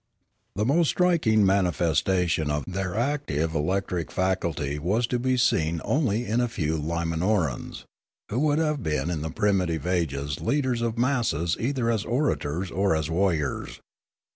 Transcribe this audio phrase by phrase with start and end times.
[0.55, 6.25] The most striking manifestation of their active elec tric faculty was to be seen only
[6.25, 7.83] in a few Limanorans,
[8.29, 12.95] who would have been in the primitive ages leaders of masses either as orators or
[12.95, 13.79] as warriors.